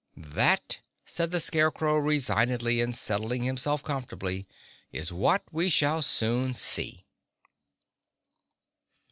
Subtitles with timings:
[0.17, 4.47] "That," said the Scarecrow resignedly and settling himself comfortably,
[4.91, 7.05] "that is what we shall soon see."